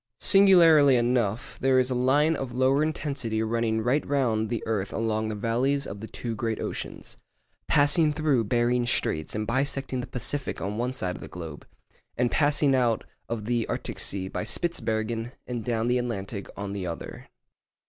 [0.21, 5.27] Singularly enough, there is a line of lower intensity running right round the earth along
[5.29, 7.17] the valleys of the two great oceans,
[7.67, 11.67] 'passing through Behring's Straits and bisecting the Pacific, on one side of the globe,
[12.17, 16.87] and passing out of the Arctic Sea by Spitsbergen and down the Atlantic, on the
[16.87, 17.27] other.